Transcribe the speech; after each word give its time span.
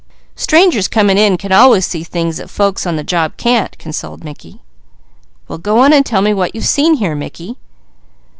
"Strangers 0.35 0.87
coming 0.87 1.15
in 1.19 1.37
can 1.37 1.51
always 1.51 1.85
see 1.85 2.03
things 2.03 2.37
that 2.37 2.49
folks 2.49 2.87
on 2.87 2.95
the 2.95 3.03
job 3.03 3.37
can't," 3.37 3.77
consoled 3.77 4.23
Mickey. 4.23 4.59
"Well 5.47 5.59
go 5.59 5.77
on 5.77 5.93
and 5.93 6.03
tell 6.03 6.23
me 6.23 6.33
what 6.33 6.55
you've 6.55 6.65
seen 6.65 6.95
here 6.95 7.13
Mickey!" 7.13 7.57